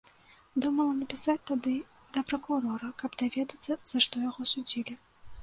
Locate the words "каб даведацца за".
3.03-3.97